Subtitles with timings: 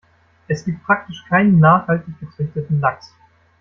[0.47, 3.13] Es gibt praktisch keinen nachhaltig gezüchteten Lachs.